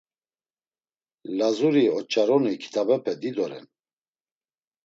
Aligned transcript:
Lazuri 1.37 1.83
oç̆aroni 1.97 2.53
kitabepe 2.63 3.13
dido 3.21 3.45
ren. 3.49 3.65